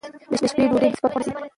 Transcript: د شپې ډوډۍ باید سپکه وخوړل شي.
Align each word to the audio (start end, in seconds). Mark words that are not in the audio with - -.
د 0.41 0.43
شپې 0.51 0.63
ډوډۍ 0.69 0.79
باید 0.81 0.97
سپکه 0.97 1.07
وخوړل 1.19 1.25
شي. 1.39 1.49